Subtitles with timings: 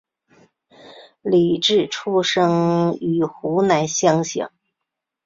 [1.21, 4.51] 李普出生于湖南湘乡。